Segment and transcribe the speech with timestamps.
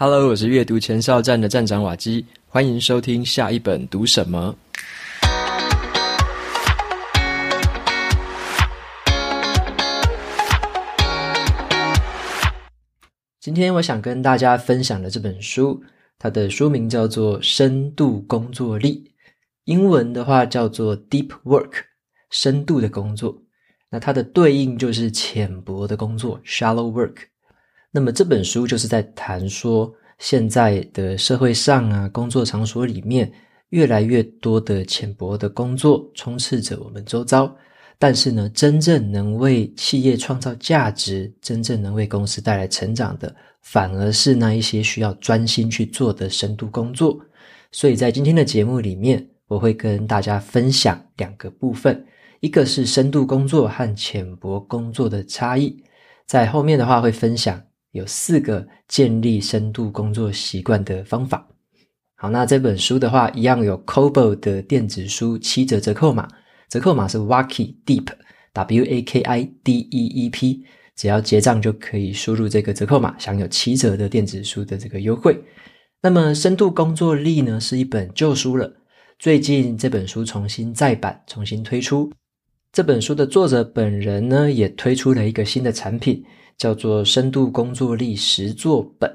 [0.00, 4.54] Hello，我是阅读前哨站的站长瓦基，欢迎收听下一本读什么。
[13.40, 15.82] 今天我想跟大家分享的这本书，
[16.16, 19.12] 它的书名叫做《深度工作力》，
[19.64, 21.72] 英文的话叫做 Deep Work，
[22.30, 23.42] 深度的工作。
[23.90, 27.16] 那它的对应就是浅薄的工作 （Shallow Work）。
[27.90, 33.32] 那么这本书就是在谈说，现在的社会上啊，工作场所里面，
[33.70, 37.54] 越来越多的浅薄的工作充斥着我们周遭。
[37.98, 47.18] 但是呢，真正能为企业创造价值、真正能为公司带来成长的，反而是那一些需要专心去做的深度工作。
[47.72, 52.06] 所以在今天的节目里面，我会跟大家分享两个部分，
[52.38, 55.76] 一个是深度工作和浅薄工作的差异。
[56.24, 57.60] 在后面的话会分享
[57.98, 61.46] 有四个建立深度工作习惯的方法。
[62.14, 66.26] 好，那这本书的话，一样有 Kobo 的电子书七折折扣码。
[66.68, 70.64] 折扣码是 Waki Deep，W A K I D E E P，
[70.96, 75.38] 只要结账就可以输入这个折扣码，享有七折的电子书的这个优惠。
[76.02, 78.72] 那么，深度工作力呢，是一本旧书了，
[79.18, 82.12] 最近这本书重新再版，重新推出。
[82.70, 86.22] 这本书的作者本人呢，也推出了一个新的产品，
[86.58, 89.08] 叫做《深度工作力实作本》。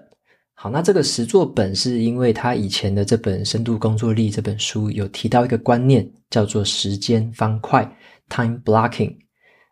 [0.56, 7.84] 好，那这个实作本是因为他以前的这本《深度工作力》这本书有提到一个观念，叫做时间方块
[8.30, 9.14] （time blocking）。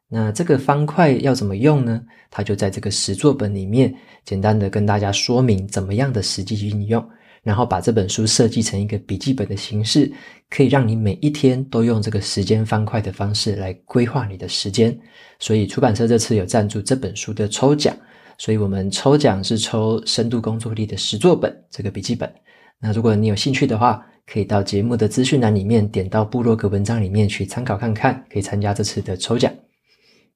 [0.09, 2.02] 那这个方块要怎么用呢？
[2.30, 7.09] 他就在这个实作本里面简单的跟大家说明怎么样的实际应用，
[7.44, 10.11] 然后把这本书设计成一个笔记本的形式，
[10.50, 14.97] 可以让你每一天都用这个时间方块的方式来规划你的时间。
[15.39, 17.95] 所以出版社这次有赞助这本书的抽奖。
[18.38, 22.31] 所以我们抽奖是抽深度工作力的实作本这个笔记本。
[22.80, 29.53] 那如果你有兴趣的话，可以到节目的资讯栏里面点到部落格文章里面去参考看看，可以参加这次的抽奖。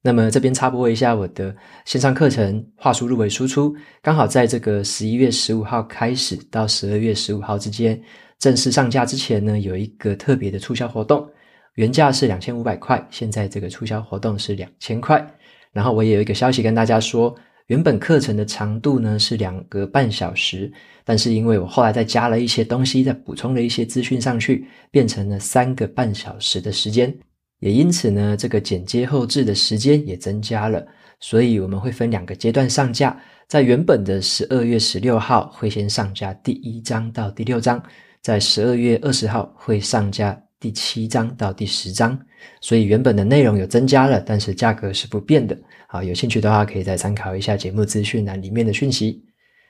[0.06, 3.74] 那么这边插播一下我的线上课程《话术入微输出》，
[4.04, 8.00] 刚好在这个十一月十五号开始到十二月十五号之间
[8.38, 11.28] 正式上架之前呢，有一个特别的促销活动，
[11.74, 15.28] 原价是两千五百块，现在这个促销活动是两千块。
[15.72, 17.36] 然后我也有一个消息跟大家说。
[17.66, 20.72] 原本课程的长度呢是两个半小时，
[21.04, 27.12] 但是因为我后来再加了一些东西，再补充了一些资讯上去，变成了三个半小时的时间。
[27.60, 30.86] 也因此呢，这个剪接后置的时间也增加了。
[31.20, 33.18] 所以我们会分两个阶段上架，
[33.48, 37.82] 在原本的十二月十六号会先上架第一章到第六章，
[38.22, 42.20] 在十二月二十号会上架第七章到第十章。
[42.62, 45.58] 所以原本的内容有增加了，但是价格是不变的。
[45.88, 49.24] 好，有兴趣的话可以再参考一下节目资讯栏里面的讯息。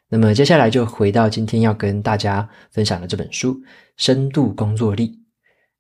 [0.10, 3.54] 那么接下来就回到今天要跟大家分享的这本书
[3.98, 5.08] 《深度工作力》。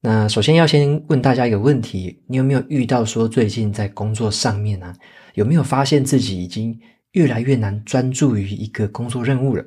[0.05, 4.95] 那首先要先问大家一个问题：你有没有遇到说最近在工作上面呢、啊，
[5.33, 6.79] 有没有发现自己已经
[7.13, 9.65] 越来越难专注于一个工作任务了？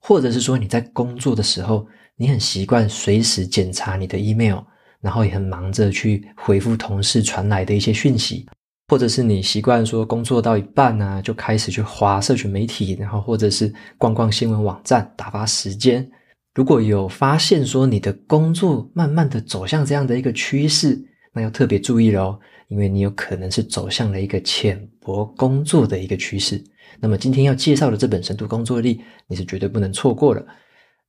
[0.00, 1.86] 或者是说你在工作的时候，
[2.16, 4.58] 你很习惯随时检查你的 email，
[5.00, 8.44] 然后也很忙着去回复同事传来的一些讯息？
[8.88, 16.10] 或者是你习惯说工作到一半呢、啊，就开始去划社群媒体，然后或者是逛逛新闻网站打发时间。
[16.56, 20.98] 如果有发现说你的工作慢慢的走向这样的一个趋势，
[21.34, 26.64] 那要特别注意了哦，因为你有可能是走向了一个浅薄工作的一个趋势。
[26.98, 30.42] 那么今天要介绍的这本深度工作力，你是绝对不能错过了。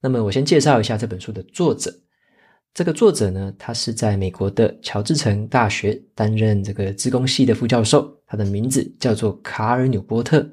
[0.01, 1.93] 那么我先介绍一下这本书的作者。
[2.73, 10.45] 这个作者呢，他是在美国的乔治城大学担任这个资工系的副教授，他的名字叫做卡尔纽波特。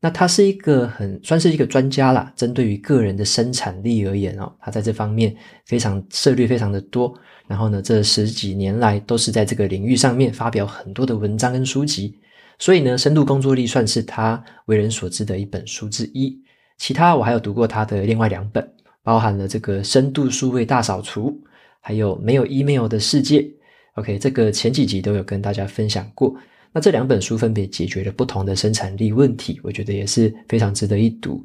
[0.00, 7.14] 那他是一个很算是一个专家啦，针对于个人的生产力而言哦，他在这方面非常涉猎非常的多。
[7.46, 12.18] 然后呢，这十几年来都是在这个领域上面发表很多的文章跟书籍。
[12.58, 16.40] 所以呢，深度工作力算是他为人所知的一本书之一。
[16.78, 18.66] 其他我还有读过他的另外两本，
[19.02, 21.38] 包含了这个深度数位大扫除。
[21.82, 23.50] 还有没有 email 的世界
[23.94, 26.34] ？OK，这个前几集都有跟大家分享过。
[26.72, 31.44] 那这两本书分别解决了不同的生产力问题，我觉得也是非常值得一读。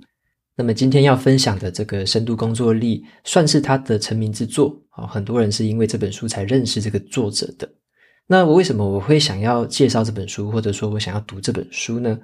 [0.56, 7.69] 那么今天要分享的这个深度工作力，算是他的成名之作啊，很多人是因为这本书才认识这个作者的。
[8.27, 12.18] 那我为什么我会想要介绍这本书，或者说我想要读这本书呢？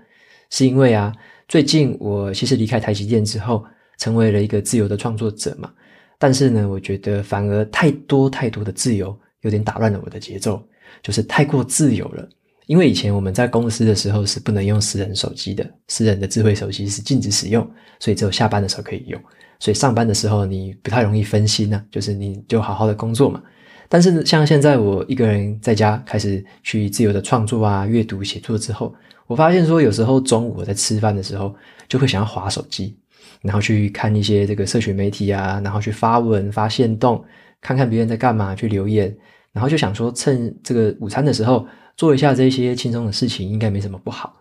[0.50, 1.13] 是因为啊，
[1.48, 3.65] 最近我其实离开台积电之后，
[3.98, 5.71] 成为了一个自由的创作者嘛。
[6.18, 10.62] 但是呢，我觉得反而太多太多的自由，有点打乱了我的节奏，
[11.01, 12.30] 就是太过自由了。
[12.68, 17.69] 因为以前我们在公司的时候是不能用私人手机的，私人的智慧手机是禁止使用，
[18.00, 19.22] 所以只有下班的时候可以用。
[19.60, 23.42] 所以上班的时候你不太容易分心呢，就是你就好好的工作嘛。
[23.88, 28.96] 但是像现在我一个人在家开始去自由的创作啊、阅读、写作之后，
[29.28, 31.54] 我发现说有时候中午我在吃饭的时候
[31.90, 32.98] 就会想要滑手机，
[33.42, 37.24] 然后去看一些这个社群媒体啊，然后去发文、发限动，
[37.60, 39.13] 看看别人在干嘛，去留言，
[39.53, 41.68] 然后就想说趁这个午餐的时候。
[41.98, 44.36] 做一下这些轻松的事情应该没什么不好，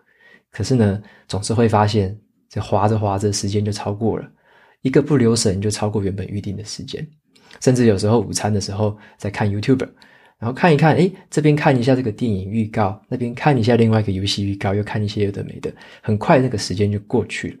[0.51, 2.17] 可是呢，总是会发现
[2.49, 4.27] 这滑着滑着时间就超过了，
[4.81, 7.05] 一个不留神就超过原本预定的时间，
[7.59, 9.87] 甚至有时候午餐的时候在看 YouTube，
[10.39, 15.71] 然后看一看，诶，这边看一下这个电影预告，那边看一下另外一个游戏预告，又看一些有的没的，
[16.01, 17.57] 很快那个时间就过去了。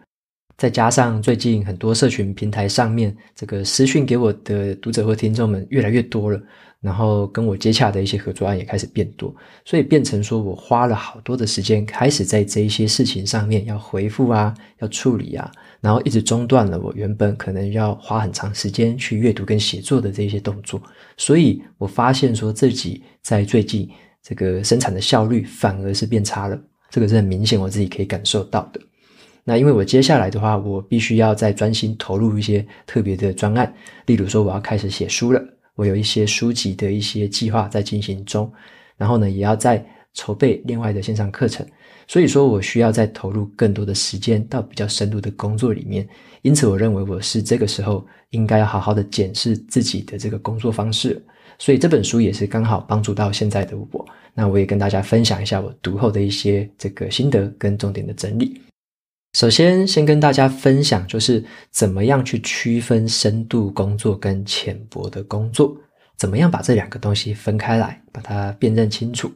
[0.57, 6.41] 再加上最近很多社群平台上面这个私讯给我的读者或听众们越来越多了。
[6.81, 9.33] 然后跟我接洽的一些合作案也开始变多，
[9.63, 20.81] 所以变成说我花了好多的时间，开始在这一些事情上面要回复啊，要处理啊，然后一直中断了我原本可能要花很长时间去阅读跟写作的这些动作，
[21.17, 23.87] 所以我发现说自己在最近
[24.23, 28.81] 这个生产的效率反而是变差了，这个是很明显我自己可以感受到的。
[29.43, 33.71] 那因为我接下来的话，我必须要再专心投入一些特别的专案，
[34.07, 35.43] 例如说我要开始写书了。
[35.75, 38.51] 我有一些书籍的一些计划在进行中，
[38.97, 39.83] 然后呢，也要在
[40.13, 41.65] 筹备另外的线上课程，
[42.07, 46.07] 所以说我需要再投入更多的时间到比较深度的工作里面。
[46.41, 51.23] 因此，我认为我是这个时候应该要好好的检视自己的这个工作方式。
[51.57, 54.05] 所以这本书也是刚好帮助到现在的我。
[54.33, 58.59] 那我也跟大家分享一下我读后的一些这个心得跟重点的整理。
[59.33, 65.73] 首先，先跟大家分享，就是怎么样去区分深度工作跟浅薄的工作，
[66.17, 69.31] 怎么样把这两个东西分开来，把它辨认清楚。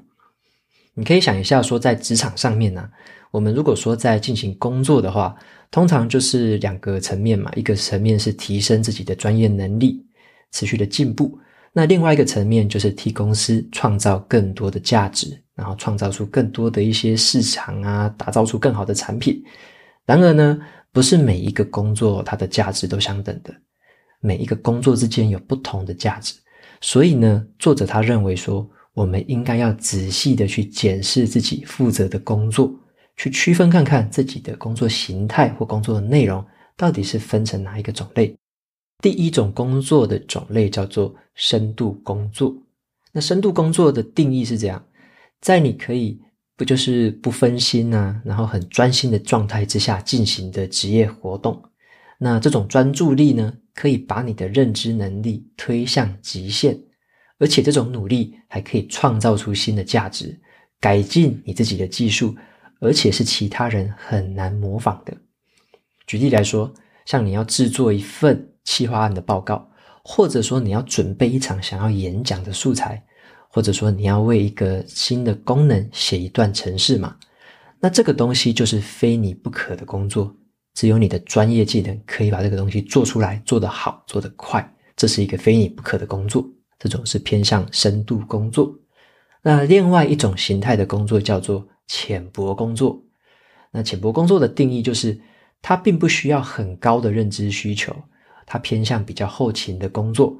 [0.94, 2.90] 你可以想一下，说在职场上面呢，
[3.32, 5.34] 我们如果说在进行工作的话，
[5.72, 10.06] 通常就是两个层面嘛，一个层面是提升自己的专业能力，
[10.52, 11.40] 持续的进步，
[11.72, 19.42] 那另外一个层面就是替公司创造更多的价值，然后创造出更多的一些市场啊，打造出更好的产品。
[20.06, 20.60] 然而呢，
[20.92, 23.54] 不是每一个工作它的价值都相等的，
[24.20, 26.36] 每一个工作之间有不同的价值。
[26.80, 32.72] 所以呢，作者他认为说，我们应该要仔细的去检视自己负责的工作，
[33.18, 36.46] 去区分看看自己的工作形态或工作的内容
[36.78, 38.36] 到底是分成哪一个种类。
[39.02, 42.56] 第一种工作的种类叫做深度工作。
[43.12, 44.86] 那深度工作的定义是这样，
[45.42, 46.22] 在你可以。
[46.58, 51.62] 不就是不分心啊，然后很专心的状态之下进行的职业活动。
[52.18, 56.80] 那这种专注力呢，可以把你的认知能力推向极限，
[57.40, 60.40] 而且这种努力还可以创造出新的价值，
[60.80, 62.34] 改进你自己的技术，
[62.80, 65.16] 而且是其他人很难模仿的。
[66.08, 66.74] 举例来说，
[67.06, 69.70] 像你要制作一份企划案的报告，
[70.04, 73.05] 或者说你要准备一场想要演讲的素材。
[73.56, 77.16] 或者说你要为一个新的功能写一段程式嘛，
[77.80, 80.36] 那这个东西就是非你不可的工作，
[80.74, 86.46] 只有你的专业技能可以把这个东西做出来，做得好，做得快，这是一个非你不可的工作。
[86.78, 88.78] 这种是偏向深度工作。
[89.42, 93.02] 那另外一种形态的工作叫做浅薄工作。
[93.72, 95.18] 那浅薄工作的定义就是，
[95.62, 97.96] 它并不需要很高的认知需求，
[98.46, 100.38] 它偏向比较后勤的工作。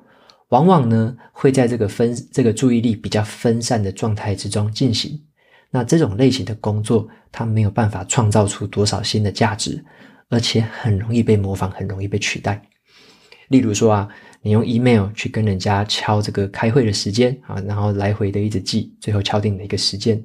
[0.50, 5.20] 往往呢，会在这个分这个注意力比较分散的状态之中进行。
[5.72, 9.84] 那这种类型的工作，它没有办法创造出多少新的价值，
[10.30, 12.62] 而且很容易被模仿，很容易被取代。
[13.50, 14.08] 例如说啊，
[14.42, 20.24] 你用 email 去跟人家敲这个开会的时间啊，然后来回的一直记，最后敲定了一个时间。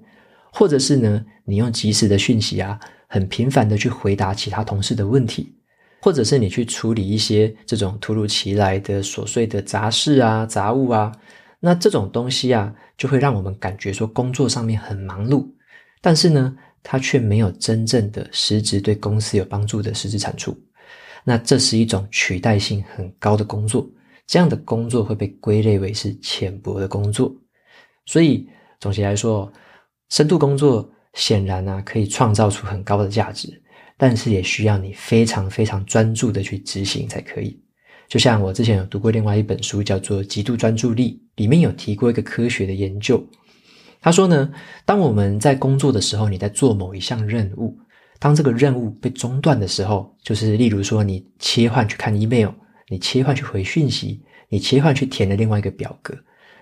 [0.53, 5.55] 或者是呢，你用即时的讯息啊，很频繁的去回答其他同事的问题。
[6.02, 11.12] 或者是你去处理一些这种突如其来的琐碎的杂事啊、杂物啊，
[11.61, 15.47] 那这种东西啊，就会让我们感觉说工作上面很忙碌，
[16.00, 20.57] 但是呢，它却没有真正的实质对公司有帮助的实质产出。
[21.23, 23.87] 那这是一种取代性很高的工作，
[24.26, 27.30] 这样的工作会被归类为是浅薄的工作。
[28.07, 29.52] 所以总结来说，
[30.09, 33.62] 深度工作显然啊，可以创造出很高的价值。
[34.02, 37.61] 但是也需要你非常非常专注的去执行才可以。
[38.09, 43.23] 就像我之前有读过另外一本书，叫做《极度专注力》，里面有提过一个科学的研究。
[44.00, 44.50] 他说呢，
[44.87, 47.78] 当我们在工作的时候，你在做某一项任务，
[48.19, 52.49] 当这个任务被中断的时候，就是例如说你切换去看 email，
[52.88, 56.14] 你切换去回讯息，你切换去填了另外一个表格，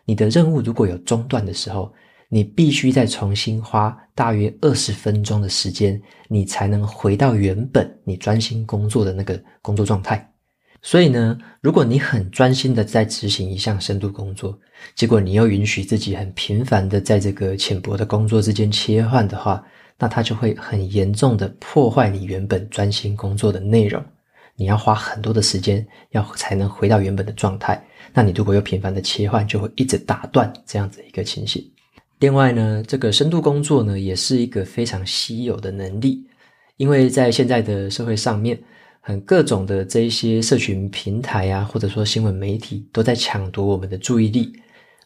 [0.04, 1.94] 你的任务如果有中断的时候，
[2.28, 10.30] 你必须再重新花大约二十分钟的时间，你才能回到原本你专心工作的那个工作状态。
[10.80, 14.56] 所以呢，如果你很专心的在执行一项深度工作，
[14.94, 19.64] 结果你又允许自己很频繁的在这个浅薄的工作之间切换的话，
[19.98, 24.04] 那它就会很严重的破坏你原本专心工作的内容。
[24.54, 27.82] 你要花很多的时间，要才能回到原本的状态。
[28.12, 31.64] 那你如果又频繁的切换，就会一直打断这样子一个情形。
[32.18, 36.26] 另外呢，这个深度工作呢，也是一个非常稀有的能力，
[36.76, 38.58] 因为在现在的社会上面。
[39.00, 44.52] 很各种的这一些社群平台啊，或者说新闻媒体都在抢夺我们的注意力。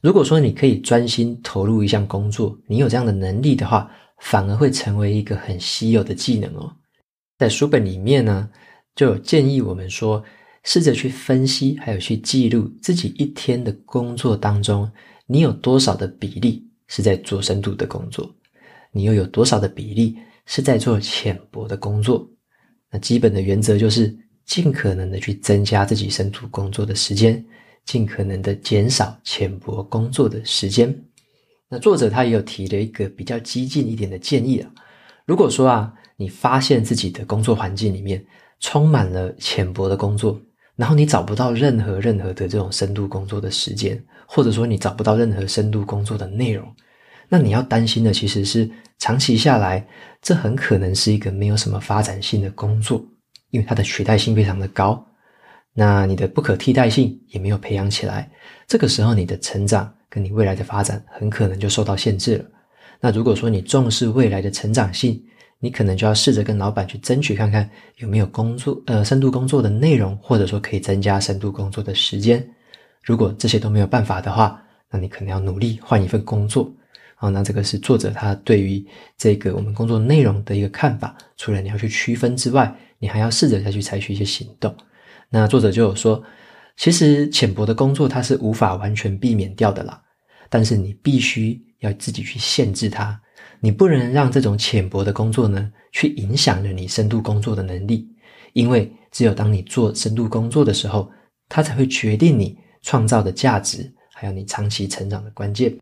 [0.00, 3.88] 如果说你可以专心投入一项工作，你有这样的能力的话，
[4.18, 6.72] 反而会成为一个很稀有的技能哦。
[7.38, 8.50] 在书本里面呢，
[8.96, 10.24] 就有建议我们说，
[10.64, 14.90] 试着去分析，还有去记录自己一天的工作当中，
[15.28, 18.30] 你有多少的比例是在做深度的工作，
[18.90, 22.28] 你又有多少的比例是在做浅薄的工作。
[22.90, 27.42] 那基本的原则就是尽可能的去增加自己深度工作的时间，
[27.86, 30.94] 尽可能的减少浅薄工作的时间。
[31.66, 34.70] 那作者他也有提了一个比较激进一点的建议啊，
[35.24, 38.22] 如果说啊，你发现自己的工作环境里面
[38.60, 40.38] 充满了浅薄的工作，
[40.76, 46.70] 然后你找不到任何任何的这种深度工作的时间，或者说你找不到任何深度工作的内容。
[47.32, 49.82] 那你要担心的其实是长期下来，
[50.20, 53.02] 这很可能是一个没有什么发展性的工作，
[53.48, 55.02] 因为它的取代性非常的高。
[55.72, 58.30] 那你的不可替代性也没有培养起来，
[58.68, 62.44] 这个时候你的成长跟你未来的发展很可能就受到限制了。
[63.00, 65.18] 那如果说你重视未来的成长性，
[65.58, 72.46] 你可能就要试着跟老板去争取看看有没有工作，呃，深度工作的内容，或者说可以增加深度工作的时间。
[73.02, 76.70] 如果这些都没有办法的话，那你可能要努力换一份工作。
[77.22, 78.84] 好，那这个是作者他对于
[79.16, 81.16] 这个我们工作内容的一个看法。
[81.36, 84.74] 除了你要去区分之外，你还要试着再去采取一些行动。
[85.30, 86.20] 那作者就有说，
[86.76, 90.02] 其实浅薄的工作它是无法完全避免掉的啦，
[90.50, 93.16] 但是你必须要自己去限制它，
[93.60, 98.08] 你不能让这种浅薄的工作呢去影响了你深度工作的能力，
[98.52, 101.08] 因为只有当你做深度工作的时候，
[101.48, 105.72] 它才会决定你创造的价值，还有你长期成长的关键。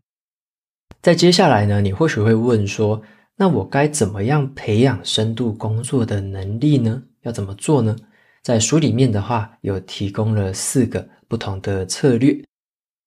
[1.01, 3.01] 在接下来呢，你或许会问说，
[3.35, 7.01] 那我该怎么样培养深度工作的能力呢？
[7.23, 7.95] 要怎么做呢？
[8.43, 12.39] 在书里面的话，有提供了四个不同的策略。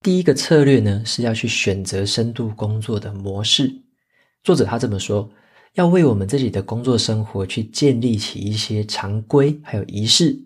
[0.02, 3.72] 第一个策略呢，是要去选择深度工作的模式。
[4.42, 5.30] 作者他这么说，
[5.74, 10.36] 要为我们自己的工作生活去建立起一些常规，还有仪式，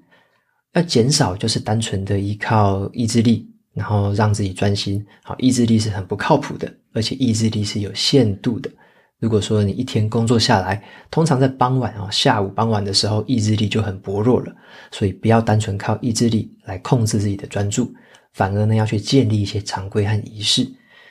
[0.74, 3.48] 要减少就是单纯的依靠意志力。
[3.74, 8.68] 然后让自己专心，好，意志力是很不靠谱的，而且意志力是有限度的。
[9.20, 14.52] 如果说你一天工作下来，通常在傍晚啊，下午傍晚的时候，意志力就很薄弱了。
[14.90, 17.92] 所以不要单纯靠意志力来控制自己的专注，
[18.32, 20.68] 反而呢要去建立一些常规和仪式。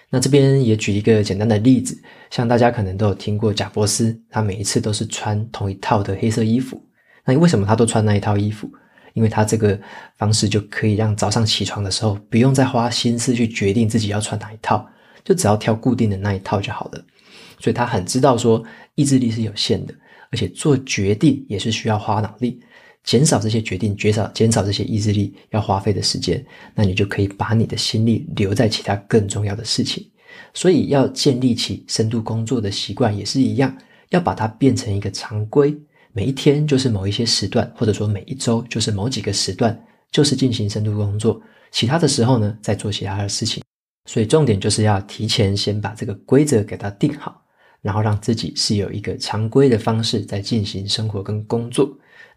[0.10, 1.98] 那这边也举一个简单的例子，
[2.30, 6.82] 像大家可能都有听过贾伯斯，他每一次都是穿同一套的黑色衣服。
[7.26, 8.70] 那为什么他都穿那一套衣服？
[9.14, 9.78] 因为他这个
[10.16, 14.88] 方式就可以让早上起床的时候不用再花心思去决定自己要穿哪一套，
[15.28, 17.06] 就只要挑固定的那一套就好了。
[17.60, 18.64] 所以他很知道说
[18.96, 19.94] 意志力是有限的，
[20.32, 22.62] 而且做决定也是需要花脑力，
[23.04, 30.08] 减少这些决定，减少减少这些意志力要花费的时间，那你就可以把你的心力留在其他更重要的事情。
[30.54, 33.76] 所以要建立起深度工作的习惯也是一样，
[34.12, 35.78] 要把它变成一个常规。
[36.14, 39.78] 每一天就是某一些时段，或者说每一周就是某几个时段，
[40.10, 41.40] 就是进行深度工作。
[41.70, 43.62] 其他的时候呢，再做其他的事情。
[44.08, 47.44] 所以重点就是要提前先把这个规则给它定好，
[47.82, 51.88] 然后让自己是有一个常规的方式在进行生活跟工作。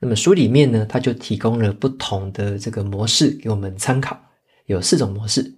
[0.00, 4.18] 那么书里面呢，它就提供了不同的这个模式给我们参考，
[4.66, 5.54] 有四种模式。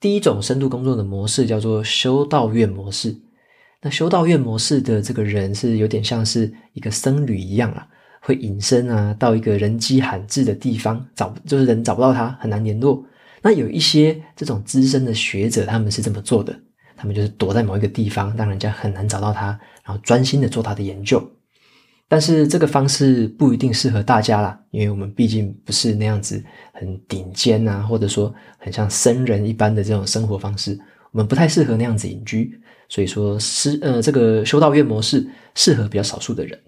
[0.00, 3.14] 第一种深度工作的模式叫做修道院模式。
[3.82, 7.86] 那修道院模式的这个人是有点像是一个僧侣一样啊，
[8.20, 13.04] 会隐身啊，到一个人迹罕至的地方找，就是人找不到他，很难联络。
[13.42, 16.56] 那有一些这种资深的学者，他们是这么做的，
[16.96, 19.48] 他们就是躲在某一个地方，让人家很难找到他，
[19.84, 21.22] 然后专心的做他的研究。
[22.06, 30.78] 但是这个方式不一定适合大家啦，因为我们毕竟不是那样子很顶尖啊，或者说很像僧人一般的这种生活方式，
[31.10, 32.60] 我们不太适合那样子隐居。
[32.88, 36.60] 所以说，是呃，这个修道院模式适合比较少数的人。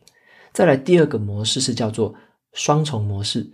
[0.54, 2.14] 再来第二个模式是叫做
[2.54, 3.46] 双重模式。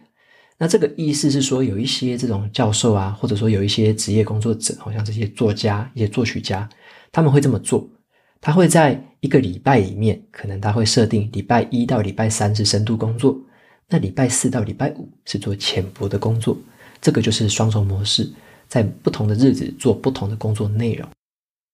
[0.62, 6.69] 那这个意思是说，有一些这种教授啊，或者说有一些职业工作者，好像这些作家、一些作曲家，
[7.11, 7.88] 他们会这么做。
[8.43, 13.35] 他会在一个礼拜里面，可能他会设定礼拜一到礼拜三是深度工作，
[13.88, 16.55] 那礼拜四到礼拜五是做浅薄的工作。
[17.00, 18.31] 这个就是双重模式，
[18.69, 21.09] 在不同的日子做不同的工作内容。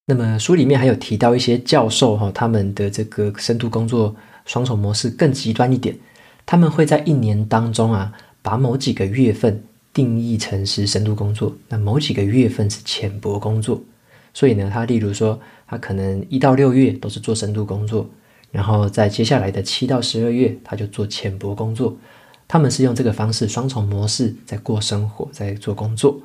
[0.07, 4.14] 那么书里面还有提到一些教授哈，他们的这个深度工作
[4.45, 5.97] 双重模式更极端一点，
[6.45, 8.12] 他们会在一年当中啊，
[8.47, 9.61] 把某几个月份
[9.93, 13.83] 定义成是深度工作，那某几个月份是浅薄工作。
[14.33, 15.37] 所以呢，他例如说，
[15.67, 18.09] 他可能一到六月都是做深度工作，
[18.53, 21.97] 然后在接下来的七到十二月，他就做浅薄工作。
[22.47, 26.17] 他们是用这个方式双重模式在过生活，在做工作。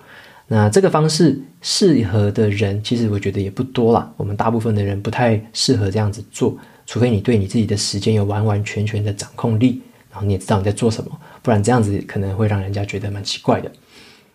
[0.47, 4.13] 那这个方式适合的人，其实我觉得也不多啦。
[4.15, 13.71] 我们大部分的人不太适合这样子做，除非你对你自己的时间有完完全全的掌控力，然后你也知道你在做什么，不然这样子可能会让人家觉得蛮奇怪的。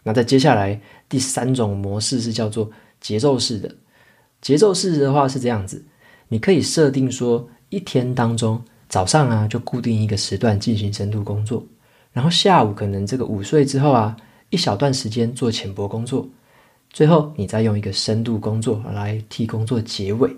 [0.02, 2.70] 那在接下来第三种模式是叫做。
[2.98, 3.72] 节奏式的，
[4.40, 5.84] 节奏式的话是这样子，
[6.28, 11.64] 你可以设定说，一天当中早上啊就固定一个时段进行深度工作，
[12.10, 14.16] 然后下午可能这个午睡之后啊，
[14.48, 16.26] 一小段时间做浅薄工作，
[16.90, 20.34] 最后你再用一个深度工作来替工作结尾。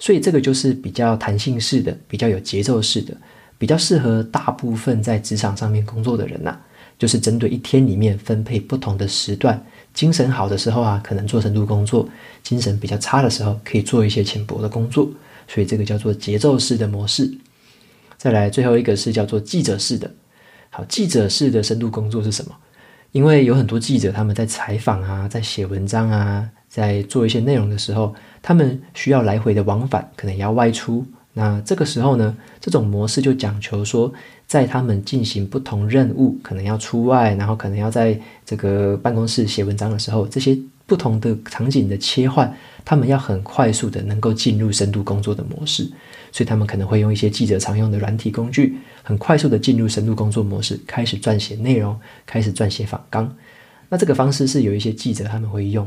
[0.00, 3.16] 所以这个就是比较弹性式的，比较有节奏式的，
[3.62, 6.58] 比较适合大部分在职场上面工作的人呐、
[6.98, 9.64] 就是针对一天里面分配不同的时段。
[9.94, 12.04] 精神好的时候啊，可能做深度工作；
[12.42, 15.08] 精神比较差的时候，可以做一些浅薄的工作。
[15.46, 17.32] 所以这个叫做节奏式的模式。
[18.16, 20.10] 再来最后一个是叫做记者式的。
[20.70, 22.52] 好，记者式的深度工作是什么？
[23.12, 31.06] 因为有很多记者他们在采访啊，在写文章啊，在做一些内容的时候，他们需要来回的往返，可能要外出。
[31.34, 34.12] 那这个时候呢，这种模式就讲求说，
[34.46, 45.84] 在他们进行不同任务，可能要出外，然后可能要在这个办公室写文章的时候，这些不同的场景的切换，他们要很快速的能够进入深度工作的模式，
[46.32, 53.34] 所以他们可能会用一些记者常用的软体工具，很快速的进入深度工作模式，开始撰写内容，开始撰写访纲。
[53.88, 55.86] 那这个方式是有一些记者他们会用。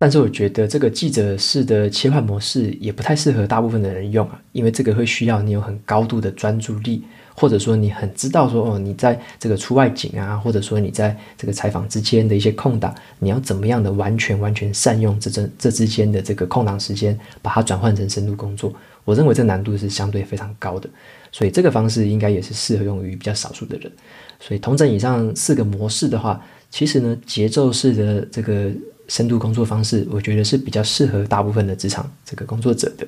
[0.00, 7.02] 但是我觉得这个记者式的切换模式也不太适合大部分的人用啊，因为这个会需要你有很高度的专注力，
[7.34, 18.72] 或者说你很知道说哦，你在这个出外景啊，或者说你在这个采访之间的一些空档，你要怎么样的完全完全善用这这这之间的这个空档时间，把它转换成深度工作。
[19.04, 20.88] 我认为这难度是相对非常高的，
[21.32, 23.90] 所以这个方式应该也是适合用于比较少数的人。
[24.38, 28.70] 所以同整以上四个模式的话，其实呢，节奏式的这个。
[29.08, 33.06] 深度工作方式，我觉得是比较适合大部分的职场这个工作者的。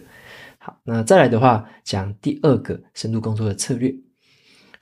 [0.59, 3.95] 好，那再来的话，讲第二个深度工作的策略，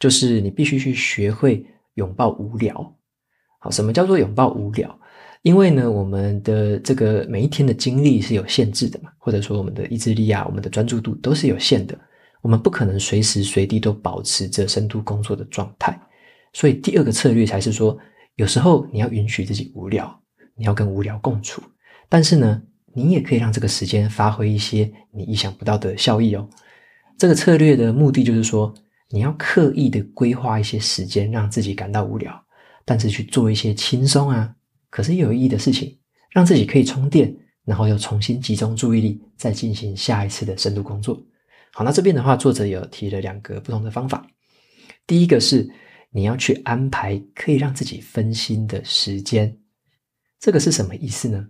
[0.01, 2.97] 就是你必须去学会拥抱无聊。
[3.61, 4.99] 好，什么叫做拥抱无聊？
[5.43, 11.97] 因为呢，我们的这个每一天的精力是有限制的嘛，或者说我们的意志力啊，我们的专注度都是有限的，
[12.43, 15.99] 我们不可能随时随地都保持着深度工作的状态。
[16.53, 17.97] 所以第二个策略才是说，
[18.35, 20.21] 有时候你要允许自己无聊。
[20.59, 21.63] 你要跟无聊共处，
[22.09, 22.61] 但是呢，
[22.93, 26.49] 你也可以让这个时间发挥一些你意想不到的效益哦。
[27.17, 28.75] 这个策略的目的就是说，
[29.11, 32.45] 你要刻意的规划一些时间，让自己感到无聊，
[32.85, 34.53] 但是去做一些轻松啊，
[34.91, 35.97] 可是有意义的事情，
[36.31, 41.23] 让自己可以充电，然后又重新集中注意力，再进行下一次的深度工作。
[41.73, 44.27] 好，那这边的话，作者有提了两个不同的方法。
[45.07, 45.69] 第一个是
[46.11, 49.57] 你要去安排可以让自己分心的时间。
[50.41, 51.47] 这个是什么意思呢？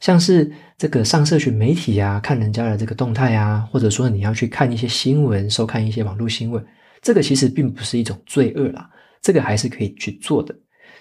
[0.00, 6.64] 像是这个上社群媒体啊，看人家的这个动态啊，或者说你要去看一些新闻，收看一些网络新闻，
[7.02, 8.88] 这个其实并不是一种罪恶啦，
[9.20, 10.54] 这个还是可以去做的。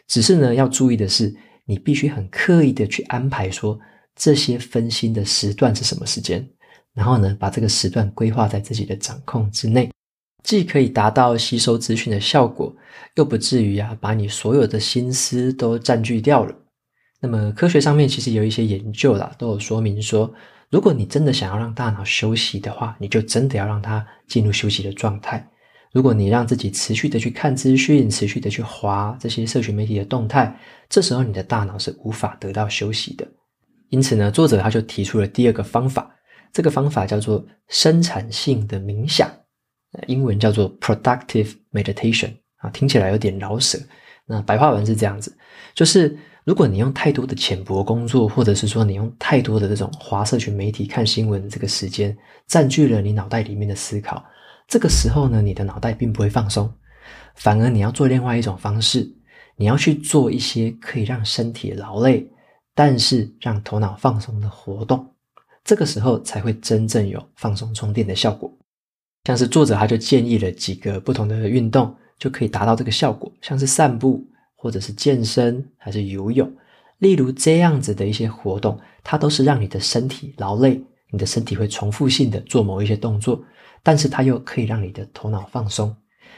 [0.07, 1.31] 只是呢，要注意的是，
[1.65, 3.79] 你必须很刻意的去安排说
[4.15, 6.43] 这些分心的时段是什么时间，
[6.95, 9.91] 然后呢，把这个时段规划在自己的掌控之内，
[10.43, 12.75] 既可以达到吸收资讯的效果，
[13.13, 16.55] 又不至于啊，把你所有的心思都占据掉了。
[17.19, 20.31] 那么科学上面其实有一些研究啦，都有说明说，
[20.69, 25.43] 如果你真的想要让大脑休息的话，你就真的要让它进入休息的状态。
[25.91, 30.55] 如果你让自己持续的去看资讯，持续的去滑这些社群媒体的动态，
[30.89, 33.27] 这时候你的大脑是无法得到休息的。
[33.89, 36.13] 因此呢，作者他就提出了第二个方法，
[36.53, 39.27] 这个方法叫做生产性的冥想，
[40.05, 43.79] 英文叫做 productive meditation 啊，听起来有点绕舌。
[44.27, 45.35] 那白话文是这样子，
[45.73, 46.15] 就是。
[46.47, 54.23] 如果你用太多的浅薄工作，或者是说你用太多的这种滑社群媒体看新闻这个时间占据了你脑袋里面的思考，
[54.65, 56.73] 这个时候呢，你的脑袋并不会放松，
[57.35, 59.05] 反而你要做另外一种方式，
[59.57, 62.25] 你要去做一些可以让身体劳累，
[62.73, 65.05] 但是让头脑放松的活动，
[65.65, 68.49] 这个时候才会真正有放松充电的效果。
[69.25, 74.25] 像是作者他就建议了几个不同的运动，就可以达到这个效果，像是散步，
[74.57, 76.51] 或者是健身，还是游泳。
[76.97, 83.41] 例如这样子的一些活动，它都是让你的身体劳累，你的身体会重复性的做某一些动作，
[83.81, 85.95] 但是它又可以让你的头脑放松。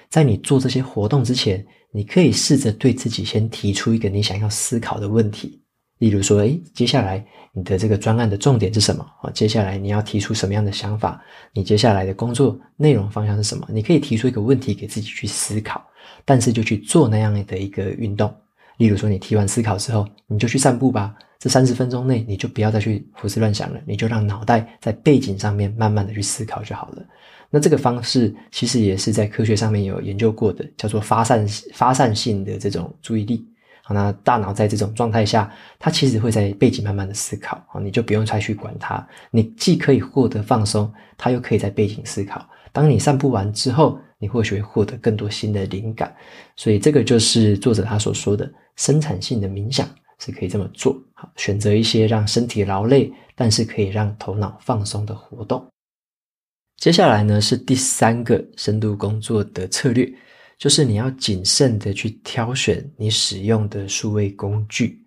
[0.10, 5.62] 在你做这些活动之前，你可以试着对自己先提出一个你想要思考的问题，
[6.00, 9.06] 例如说，诶，接下来你的这个专案的重点是什么？
[9.22, 11.22] 啊，接下来你要提出什么样的想法？
[11.54, 13.66] 你接下来的工作内容方向是什么？
[13.72, 15.84] 你可以提出一个问题给自己去思考，
[16.26, 18.34] 但是就去做那样的一个运动。
[18.78, 21.14] 例如说，你提完思考之后，你就去散步吧。
[21.38, 27.06] 这三十分钟内，你就不要再去胡思乱想了，你就让脑袋在背景上面慢慢的去思考就好了。
[27.50, 33.46] 那这个方式其实也是在科学上面有研究过的，叫做发散发散性的这种注意力。
[33.82, 37.62] 好，那大脑在这种状态下，它其实会在背景慢慢的思考。
[37.68, 42.46] 好，你就不用再去管它，你既可以获得放松，它又可以在背景思考。
[42.72, 46.16] 当你散步完之后，你或许会获得更多新的灵感。
[46.56, 51.02] 所以这个就是作者他所说的生产性的冥想是可以这么做。
[51.14, 55.66] 好，选择一些让身体劳累，但是可以让头脑放松的活动。
[56.78, 60.10] 接下来呢，是第三个深度工作的策略，
[60.58, 65.06] 就是你要谨慎的去挑选你使用的数位工具。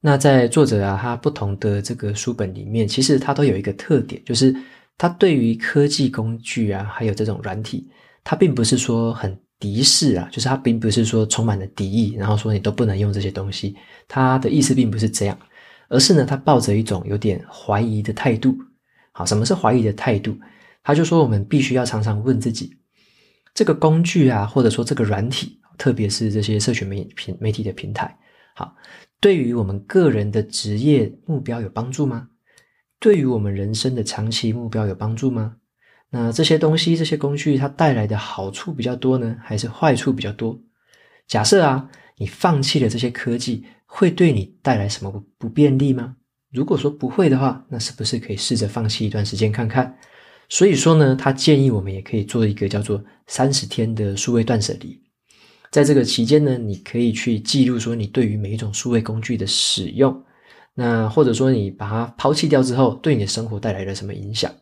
[0.00, 4.56] 那在作者啊，他不同的这个书本里面，其实他都有一个特点，就是
[4.96, 7.88] 他对于科技工具啊，还有这种软体，
[8.24, 13.76] 他并不是说很敌视啊，就是他并不是说充满了敌意，然后说你都不能用这些东西。
[14.08, 15.38] 他的意思并不是这样，
[15.88, 18.56] 而是呢，他抱着一种有点怀疑的态度。
[19.12, 20.36] 好，什么是怀疑的态度？
[20.82, 22.76] 他就说，我们必须要常常问自己，
[23.54, 28.18] 这个工具啊，或者说这个软体，特别是这些社群媒平媒体的平台，
[28.54, 28.74] 好，
[29.20, 32.28] 对于我们个人的职业目标有帮助吗？
[32.98, 35.56] 对于我们人生的长期目标有帮助吗？
[36.14, 40.60] 那这些东西，这些工具，它带来的好处比较多呢，还是坏处比较多？
[41.26, 46.16] 假设啊，你放弃了这些科技，会对你带来什么不不便利吗？
[46.50, 49.96] 如果说不会的话，那是不是可以试着放弃一段时间看看？
[50.50, 55.00] 所以说呢，他建议我们也可以做一个叫做三十天的数位断舍离。
[55.70, 60.22] 在这个期间呢，你可以去记录说你对于每一种数位工具的使用，
[60.74, 64.52] 那或者说你把它抛弃掉之后，对你的生活带来了什么影响？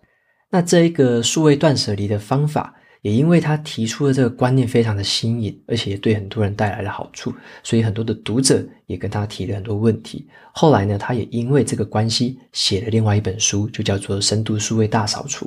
[0.50, 7.32] 那这一个数位断舍离的方法，也因为他提出的这个观念非常的新颖，而且也对很多人带来了好处，
[7.62, 10.26] 所以很多的读者也跟他提了很多问题。
[10.52, 15.46] 后来呢，他也因为这个关系写了另外一本书，就叫做《深度数位大扫除》。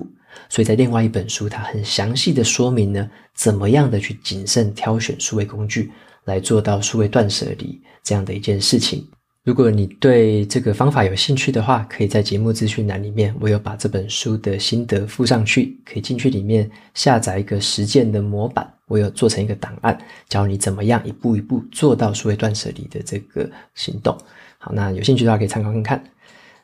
[0.50, 5.92] 所以在另外一本书，他很详细的说明呢，怎么样的去谨慎挑选数位工具，
[6.24, 9.06] 来做到数位断舍离这样的一件事情。
[9.44, 19.98] 如果你对这个方法有兴趣的话，可以在节目资讯栏里面，我有把这本书的心得附上去，可以进去里面下载一个实践的模板，我有做成一个档案，
[20.30, 24.18] 教你怎么样一步一步做到数位断舍离的这个行动。
[24.60, 26.02] 好，那有兴趣的话可以参考看看。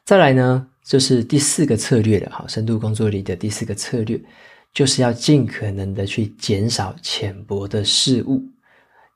[0.05, 4.17] 再来呢，就是第四个策略了，好，深度工作里的第四个策略，
[4.73, 8.41] 就是要尽可能的去减少浅薄的事物，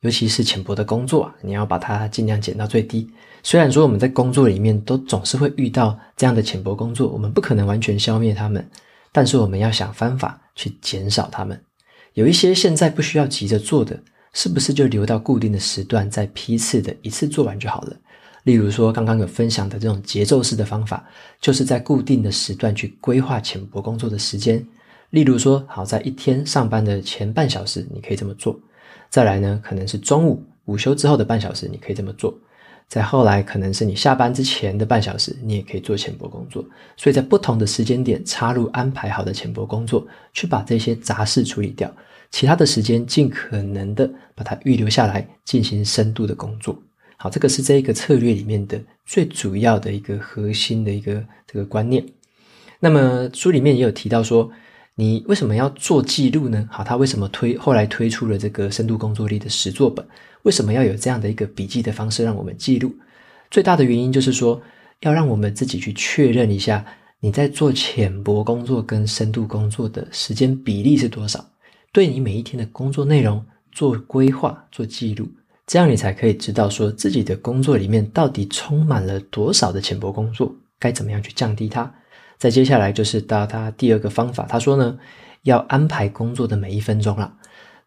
[0.03, 3.09] 尤其是浅薄的工作啊，你要把它尽量减到最低。
[3.41, 8.69] 虽然说我们在工作里面都总是会遇到这样的浅薄工作，我们不可能完全消灭他们，
[9.11, 11.59] 但是我们要想方法去减少他们。
[12.13, 13.97] 有一些现在不需要急着做的，
[14.33, 17.95] 是不是就留到固定的时段再批次的一次做完就好了？
[18.43, 21.05] 例如说，刚刚有分享的这种节奏式的方法，
[21.39, 24.61] 就是在固定的时段去规划浅薄工作的时间。
[25.11, 28.59] 例如说，好，在一天上班的前半小时，你可以这么做。
[29.13, 32.35] 再来呢，可能是中午午休之后的半小时，你可以这么做。
[32.87, 36.65] 再后来，可能是你下班之前的半小时，你也可以做浅薄工作。
[36.97, 41.95] 所以在不同的时间点插入安排好的浅薄工作，去把这些杂事处理掉，
[42.31, 46.75] 其他的时间尽可能的把它预留下来，进行深度的工作。
[47.15, 52.03] 好，这个是这一个策略里面的最主要的一个核心的一个这个观念。
[52.79, 54.49] 那么书里面也有提到说，
[54.95, 56.67] 你为什么要做记录呢？
[56.71, 60.05] 好，他为什么推后来推出了这个深度工作力的实作本？
[60.43, 62.93] 为什么要有这样的一个笔记的方式让我们记录？
[63.49, 64.61] 最大的原因就是说，
[65.01, 66.85] 要让我们自己去确认一下
[67.19, 71.43] 你在做浅薄工作跟深度工作的时间比例是多少，
[71.91, 75.27] 对你每一天的工作内容做规划、做记录。
[75.65, 81.91] 这样你才可以知道，说自己的工作里面到底充满了多少的浅薄工作，该怎么样去降低它。
[82.43, 84.99] 再接下来就是到他第二个方法，他说呢，
[85.43, 87.33] 要安排工作的每一分钟了。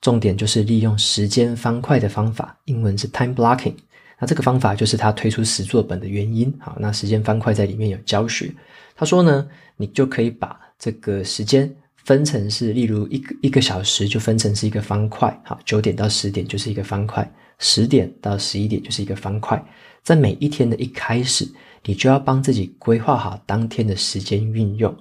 [0.00, 3.74] 重点就是利用时间方块的方法，英文是 time blocking。
[4.18, 6.50] 那这个方法就是他推出十作本的原因。
[6.58, 8.50] 好，那时间方块在里面有教学。
[8.94, 15.38] 他说呢，你就可以把这个时间分成是，例如一个一个小时就分成是一个方块。
[15.44, 19.62] 好，九点到十点就是一个方块，十点到十一点就是一个方块。
[20.02, 21.46] 在每一天的一开始，
[21.86, 24.94] 你就要帮自己规划好当天的时间运用，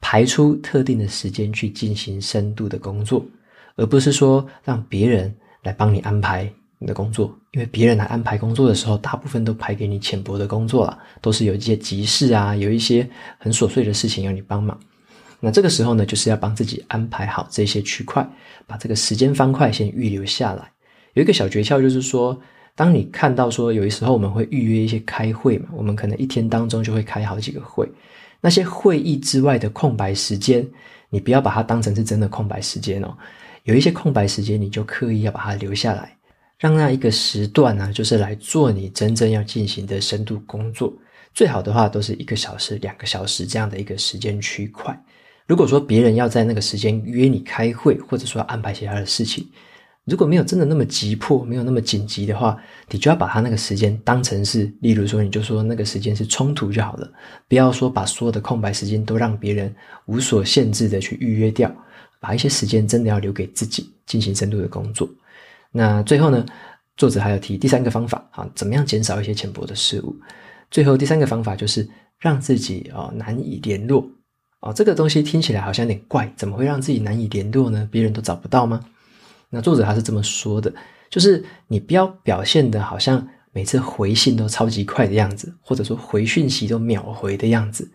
[0.00, 3.26] 排出特定的时间去进行深度的工作，
[3.74, 6.48] 而不是说让别人来帮你安排。
[6.80, 13.04] 你的工作，因为别人来安排工作的时候，大部分都排给你浅薄的工作了，都是有一些急事啊，有一些
[13.36, 14.78] 很琐碎的事情要你帮忙。
[15.40, 18.24] 那这个时候呢，就是要帮自己安排好这些区块，
[18.64, 20.70] 把这个时间方块先预留下来。
[21.14, 22.40] 有一个小诀窍，就是说，
[22.78, 27.90] 当你看到说，有的时候我们会预约一些开会嘛，我们可能一天当中就会开好几个会，
[28.40, 30.64] 那些会议之外的空白时间，
[31.10, 33.12] 你不要把它当成是真的空白时间哦。
[33.64, 36.16] 有一些空白时间，你就刻意要把它留下来。
[36.56, 40.92] 让那一个时段呢、就是来做你真正要进行的深度工作。
[41.34, 44.96] 最好的话，都是一个小时、两个小时这样的一个时间区块。
[45.48, 49.44] 如果说别人要在那个时间约你开会，或者说安排其他的事情，
[50.08, 52.56] 如果没有真的那么急迫，没有那么紧急的话，
[52.90, 57.10] 你就要把他那个时间当成是，例如说，你就说那个时间是冲突就好了，
[57.46, 59.74] 不要说把所有的空白时间都让别人
[60.06, 61.70] 无所限制的去预约掉，
[62.20, 65.08] 把一些时间真的要留给自己进行深度的工作。
[65.70, 66.46] 那最后呢，
[66.96, 70.16] 作者还有提第三个方法啊，怎么样减少一些浅薄的事物？
[70.70, 74.08] 最后第三个方法就是让自己啊难以联络
[74.60, 77.86] 啊，这个东西听起来好像有点怪，怎么会让自己难以联络呢？
[77.90, 78.80] 别人都找不到吗？
[79.50, 80.72] 那作者他是这么说的，
[81.08, 87.90] 就是你不要表现的好像每次回信都超级快的样子，或者说回讯息都秒回的样子，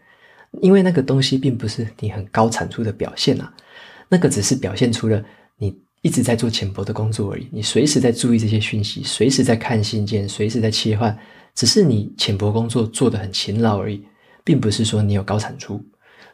[0.62, 3.54] 因为那个东西并不是你很高产出的表现啊，
[4.10, 5.24] 那个只是表现出了
[5.58, 5.78] 你。
[6.06, 11.18] 一直在做浅薄的工作而已，你随时在注意这些讯息，随时在看信件，随时在切换，
[11.56, 14.04] 只是你浅薄工作做得很勤劳而已，
[14.44, 15.82] 并不是说你有高产出。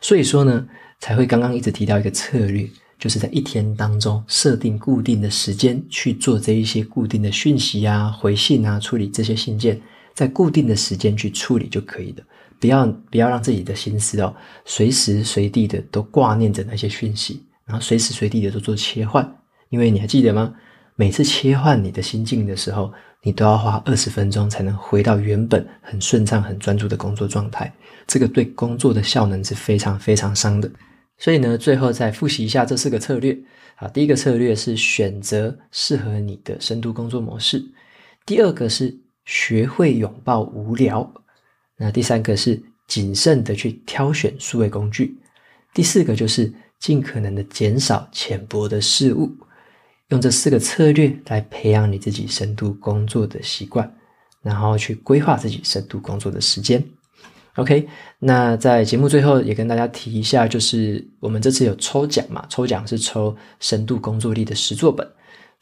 [0.02, 0.68] 所以说呢，
[1.00, 2.68] 才会刚刚一直提到一个策略，
[3.00, 9.82] 就是在一天当中设定固定的时间去做这一些固定的讯息啊、回信啊、处理这些信件，
[10.14, 12.24] 在固定的时间去处理就可以了，
[12.60, 14.36] 不要不要让自己的心思哦，
[14.66, 19.28] 随时随地的都挂念着那些讯息，然后随时随地的都做切换。
[19.70, 20.54] 因为你还记得吗？
[20.96, 22.92] 每次切换你的心境的时候，
[23.24, 27.74] 你都要花二十分钟才能回到原本很顺畅、很专注的工作状态。
[28.06, 30.70] 这个对工作的效能是非常非常伤的。
[31.20, 33.38] 所以呢，最后再复习一下这四个策略。
[33.76, 37.64] 啊，第一个策略是选择适合你的深度工作模式。
[38.26, 41.14] 第二个是学会拥抱无聊。
[41.78, 45.18] 那第三个是谨慎的去挑选数位工具。
[45.74, 49.32] 第四个就是尽可能的减少浅薄的事物。
[50.10, 53.90] 用这四个策略来培养你自己深度工作的习惯，
[54.42, 56.84] 然后去规划自己深度工作的时间。
[57.56, 57.88] OK，
[58.20, 65.06] 那在节目最后也跟大家提一下，就是我们这次有抽奖嘛，抽奖是抽深度工作力的实作本。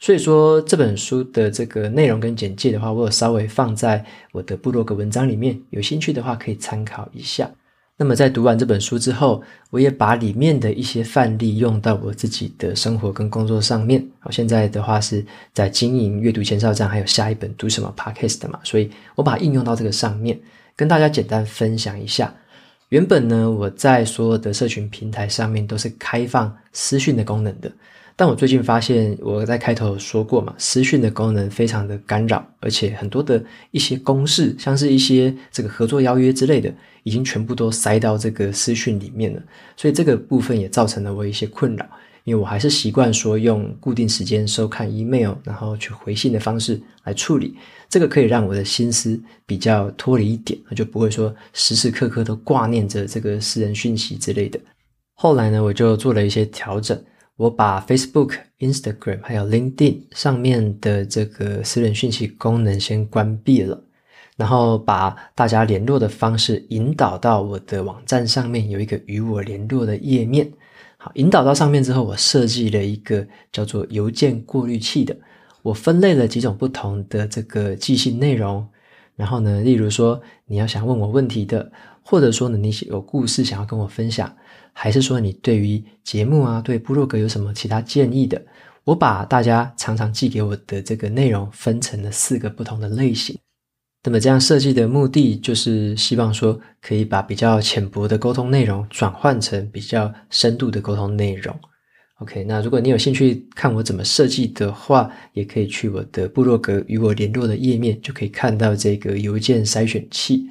[0.00, 7.50] 所以说这本书的这个内容跟简介的话，我有稍微放在我的部落格文章里面，有兴趣的话可以参考一下。
[7.96, 14.06] 那么在读完这本书之后，我也把里面的一些范例用到我自己的生活跟工作上面。
[14.20, 20.38] 好，现在的话是在经营阅读前哨站，还有下一本读什么 Podcast 的嘛，所以我把它应用到这个上面，
[20.78, 22.32] 跟大家简单分享一下。
[22.90, 27.68] 原本呢，我在所有的社群平台上面都是开放私讯的功能的。
[28.14, 39.42] 但我最近发现，我在开头说过嘛，私讯的功能非常的干扰，而且很多的一些公式，像是一些这个合作邀约之类的，已经全部都塞到这个私讯里面了。
[39.76, 41.84] 所以这个部分也造成了我一些困扰，
[42.24, 47.56] 因为我还是习惯说用固定时间收看 email，然后去回信的方式来处理，
[47.88, 54.60] 这个可以让我的心思比较脱离一点，就不会说时时刻刻都挂念着这个私人讯息之类的。
[55.14, 56.98] 后来呢，我就做了一些调整。
[57.36, 63.80] 我把 Facebook、Instagram 还有 LinkedIn 上面的这个私人讯息功能先关闭了，
[64.36, 70.52] 然后把大家联络的方式引导到我的网站上面有一个与我联络的页面。
[71.14, 75.16] 引导到上面之后，我设计了一个叫做邮件过滤器的，
[75.62, 78.66] 我分类了几种不同的这个寄信内容。
[79.16, 81.70] 然后呢，例如说你要想问我问题的，
[82.02, 84.32] 或者说呢你有故事想要跟我分享。
[84.72, 88.40] 还是说你对于节目啊，对部落格有什么其他建议的？
[88.84, 93.36] 我把大家常常寄给我的这个内容分成了四个不同的类型。
[94.08, 101.54] 那么这样设计的目的就是希望说，可以把比较浅薄的沟通内容转换成比较深度的沟通内容。
[102.20, 110.46] OK，那如果你有兴趣看我怎么设计的话，也可以去我的部落格与我联络的页面，就可以看到这个邮件筛选器。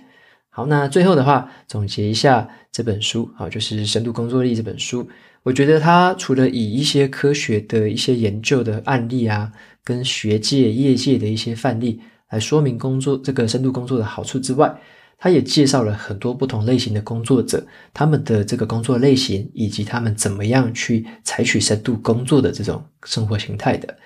[0.50, 5.10] 好，那最后的话，总结一下这本书啊，就是《深度工作力》这本书。
[5.41, 9.52] 我觉得它除了以一些科学的一些研究的案例啊，
[9.84, 14.74] 跟学界、业界的一些范例来说明工作这个深度工作的好处之外，
[15.18, 23.98] 他也介绍了很多不同类型的工作者，他们的这个工作类型，以及他们怎么样去采取深度工作的这种生活形态的。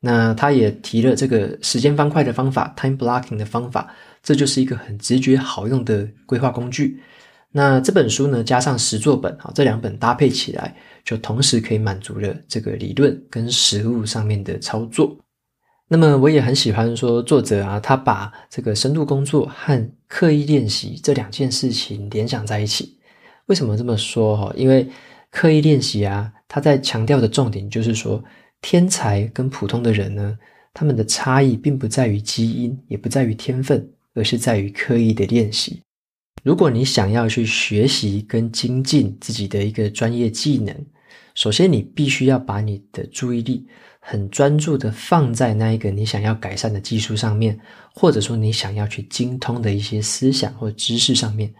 [0.00, 3.92] 那他也提了这个时间方块的方法，time blocking 的方法。
[4.22, 7.00] 这就是一个很直觉好用的规划工具。
[7.50, 15.16] 那这本书呢，加上实作本，好，这两本搭配起来，就同时可以满足了这个理论跟实务上面的操作。
[15.88, 22.98] 那么我也很喜欢说，作者啊，他把这个深度工作和刻意练习这两件事情联想在一起。
[23.46, 24.36] 为什么这么说？
[24.36, 24.86] 哈，因为
[25.30, 28.22] 刻意练习啊，他在强调的重点就是说，
[28.60, 30.38] 天才跟普通的人呢，
[30.72, 33.90] 他们的差异并不在于基因，也不在于天分。
[34.14, 35.80] 而是在于刻意的练习。
[36.42, 40.74] 如果你想要去学习跟精进自己的一个专业技能，
[41.34, 43.66] 首先你必须要把你的注意力
[44.00, 47.58] 很专注的放在那一个你想要改善的技术上面，
[47.94, 51.52] 或者说你想要去精通的一些思想或知识上面。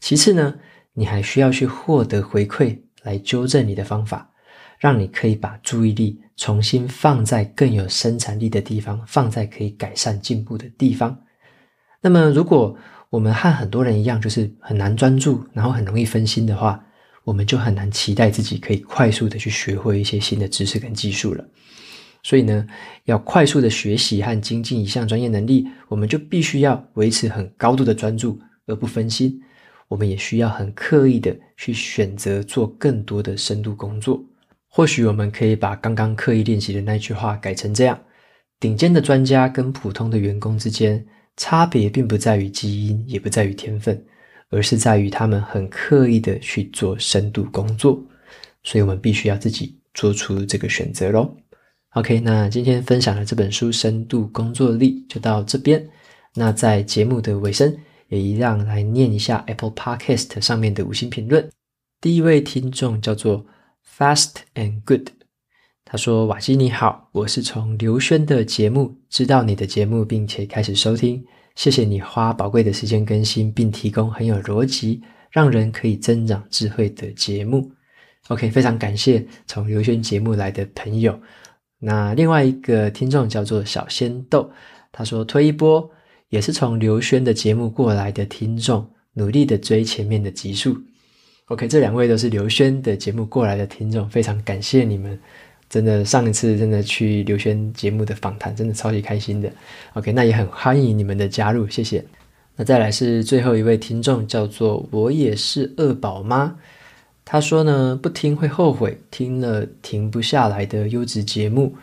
[0.00, 0.54] 其次呢，
[0.94, 4.30] 你还需要去获得回馈来纠正你的方法，
[4.78, 11.16] 让你可以把注意力重新放在更有生产力的地方，放在可以改善进步的地方。
[12.00, 12.76] 那么，如果
[13.10, 16.84] 我们和很多人一样，就是很难专注，然后很容易分心的话，
[17.24, 21.44] 我们就很难期待自己可以快速的去学会一些新的知识跟技术了。
[22.22, 22.66] 所以呢，
[23.04, 29.42] 要快速的学习和精进一项专业能力，我们就必须要维持很高度的专注而不分心。
[29.88, 34.22] 我们也需要很刻意的去选择做更多的深度工作。
[34.68, 38.00] 或许我们可以把刚刚刻意练习的那句话改成这样：
[38.58, 41.04] 顶尖的专家跟普通的员工之间。
[41.38, 44.04] 差别并不在于基因，也不在于天分，
[44.52, 48.00] 而是在于他们很刻意的去做深度工作。
[48.62, 51.34] 所以，我们必须要自己做出这个选择喽。
[51.94, 55.84] OK，那今天分享的这本书《深度工作力》就到这边。
[56.34, 57.76] 那在节目的尾声，
[58.08, 61.50] 也一样来念一下 Apple Podcast 上面的五星评论。
[62.00, 63.44] 第一位听众叫做
[63.98, 65.08] Fast and Good。
[65.84, 71.22] 他说：“瓦基你好，我是从刘轩的节目知道你的节目，并且开始收听。
[71.54, 77.70] 谢谢你花宝贵的时间更新，并提供很有逻辑、让人可以增长智慧的节目。
[78.28, 81.20] OK，非常感谢从刘轩节目来的朋友。
[81.78, 84.50] 那另外一个听众叫做小仙豆，
[84.90, 85.90] 他说推一波，
[86.28, 90.76] 也是从刘轩的节目过来的听众，努力的追前面的集数。
[91.46, 95.18] OK，这两位都是刘轩的节目过来的听众，非常感谢你们。”
[95.72, 99.50] 真的，上一次真的去刘轩节目的访谈，真的超级开心的。
[99.94, 102.04] OK，那也很欢迎你们的加入，谢谢。
[102.54, 106.54] 那再来是最后一位听众，叫做我也是二宝妈。
[107.24, 111.74] 他说呢，不听会后悔，听了停不下来的优质节目。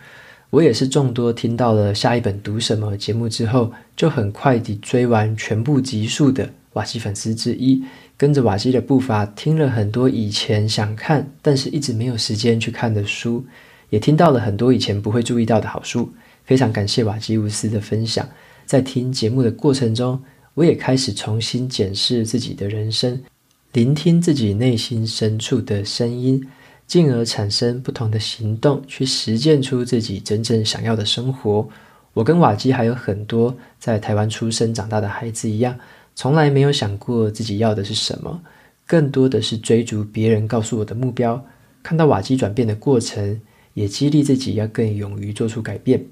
[0.52, 7.84] 我也是众多听到了下一本读什么节目之后，就很快地追完全部集数的瓦西粉丝之一。
[8.16, 13.44] 跟着瓦西的步伐，听了很多以前想看，但是一直没有时间去看的书。
[13.90, 16.12] 也听到了很多以前不会注意到的好书，
[16.44, 18.28] 非常感谢瓦基乌斯的分享。
[18.66, 20.22] 在听节目的过程中，
[20.54, 23.20] 我也开始重新检视自己的人生，
[23.74, 26.40] 聆听自己内心深处的声音，
[26.86, 31.68] 进而产生不同的行动，去实践出自己真正想要的生活。
[32.14, 35.76] 我跟瓦基还有很多在台湾出生长大的孩子一样，
[36.14, 38.40] 从来没有想过自己要的是什么，
[38.86, 41.44] 更多的是追逐别人告诉我的目标。
[41.82, 43.42] 看到瓦基转变的过程。
[43.80, 46.04] 也激励自己要更勇于做出改变。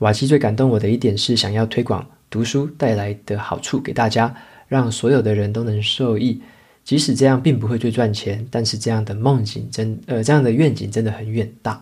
[0.00, 4.34] 瓦西最感动我的一点是，想要推广读书带来的好处给大家，
[4.66, 6.40] 让所有的人都能受益。
[6.82, 11.80] 即使这样并不会最赚钱，但是这样的梦境真呃这样的愿景真的很远大。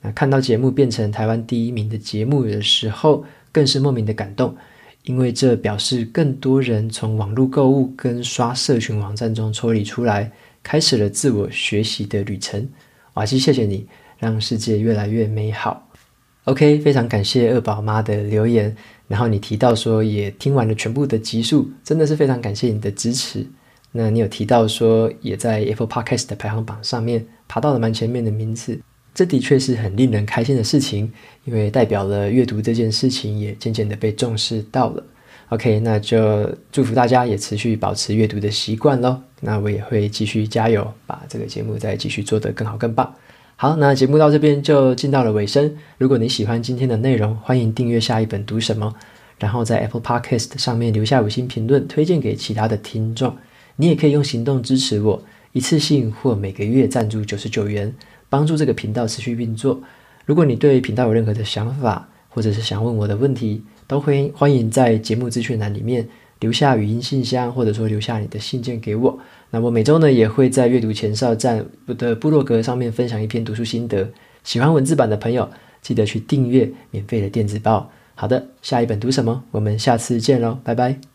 [0.00, 4.54] 那看到节目变成台湾第一名的节目的时候，更是莫名的感动，
[5.02, 10.30] 因为这表示更多人从网络购物跟刷社群网站中抽离出来，
[10.62, 12.68] 开始了自我学习的旅程。
[13.14, 13.86] 瓦西，谢谢你。
[14.24, 15.86] 让世界越来越美好。
[16.44, 18.74] OK，非常感谢二宝妈的留言。
[19.06, 23.46] 然后你提到说也听完了全部的集数，真的是非常感谢你的支持。
[23.92, 28.80] 那你有提到说也在 Apple Podcast 的排行榜上面爬到了蛮前面的名次，
[29.14, 31.12] 这的确是很令人开心的事情，
[31.44, 35.04] 因为代表了阅读这件事情也渐渐的被重视到了。
[35.50, 39.20] OK，那就祝福大家也持续保持阅读的习惯喽。
[39.40, 43.14] 那我也会继续加油，把这个节目再继续做得更好更棒。
[43.56, 45.76] 好，那节目到这边就进到了尾声。
[45.96, 48.92] 如果你喜欢今天的内容，欢迎订阅下一本读什么，
[49.38, 53.36] 然后在 Apple Podcast 上面留下五星评论，推荐给其他的听众。
[53.76, 57.94] 你也可以用行动支持我，一次性或每个月赞助九十九元，
[58.28, 59.80] 帮助这个频道持续运作。
[60.26, 66.08] 如果你对频道有任何的想法，或者是想问我的问题，都会欢迎在节目资讯栏里面
[66.40, 69.16] 留下语音信箱，或者说留下你的信件给我。
[69.54, 71.64] 那我每周呢也会在阅读前哨站
[71.96, 74.10] 的部落格上面分享一篇读书心得。
[74.42, 75.48] 喜欢文字版的朋友，
[75.80, 77.88] 记得去订阅免费的电子报。
[78.16, 79.44] 好的，下一本读什么？
[79.52, 81.13] 我们下次见喽，拜拜。